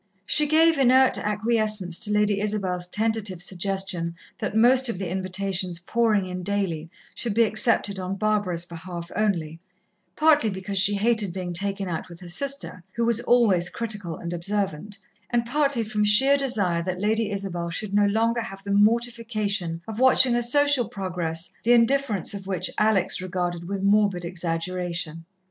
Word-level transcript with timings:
She 0.25 0.47
gave 0.47 0.79
inert 0.79 1.19
acquiescence 1.19 1.99
to 1.99 2.11
Lady 2.11 2.41
Isabel's 2.41 2.87
tentative 2.87 3.39
suggestion 3.39 4.15
that 4.39 4.57
most 4.57 4.89
of 4.89 4.97
the 4.97 5.07
invitations 5.11 5.77
pouring 5.77 6.25
in 6.25 6.41
daily 6.41 6.89
should 7.13 7.35
be 7.35 7.43
accepted 7.43 7.99
on 7.99 8.15
Barbara's 8.15 8.65
behalf 8.65 9.11
only, 9.15 9.59
partly 10.15 10.49
because 10.49 10.79
she 10.79 10.95
hated 10.95 11.31
being 11.33 11.53
taken 11.53 11.87
out 11.87 12.09
with 12.09 12.19
her 12.21 12.29
sister, 12.29 12.81
who 12.93 13.05
was 13.05 13.19
always 13.21 13.69
critical 13.69 14.17
and 14.17 14.33
observant, 14.33 14.97
and 15.29 15.45
partly 15.45 15.83
from 15.83 16.03
sheer 16.03 16.35
desire 16.35 16.81
that 16.81 16.99
Lady 16.99 17.29
Isabel 17.29 17.69
should 17.69 17.93
no 17.93 18.07
longer 18.07 18.41
have 18.41 18.63
the 18.63 18.71
mortification 18.71 19.83
of 19.87 19.99
watching 19.99 20.33
a 20.33 20.41
social 20.41 20.89
progress, 20.89 21.51
the 21.63 21.73
indifference 21.73 22.33
of 22.33 22.47
which 22.47 22.71
Alex 22.79 23.21
regarded 23.21 23.67
with 23.67 23.83
morbid 23.83 24.25
exaggeration. 24.25 25.25